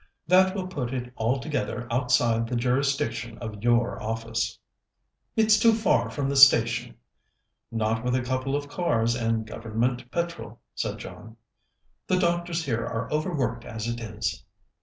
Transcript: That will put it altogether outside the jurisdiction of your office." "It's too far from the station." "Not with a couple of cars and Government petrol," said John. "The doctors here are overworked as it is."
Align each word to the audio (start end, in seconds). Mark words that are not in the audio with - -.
That 0.25 0.55
will 0.55 0.65
put 0.67 0.95
it 0.95 1.13
altogether 1.15 1.87
outside 1.91 2.47
the 2.47 2.55
jurisdiction 2.55 3.37
of 3.37 3.61
your 3.63 4.01
office." 4.01 4.57
"It's 5.35 5.59
too 5.59 5.73
far 5.75 6.09
from 6.09 6.27
the 6.27 6.35
station." 6.35 6.95
"Not 7.71 8.03
with 8.03 8.15
a 8.15 8.23
couple 8.23 8.55
of 8.55 8.67
cars 8.67 9.13
and 9.13 9.45
Government 9.45 10.09
petrol," 10.09 10.59
said 10.73 10.97
John. 10.97 11.37
"The 12.07 12.17
doctors 12.17 12.65
here 12.65 12.83
are 12.83 13.13
overworked 13.13 13.63
as 13.63 13.87
it 13.87 13.99
is." 13.99 14.43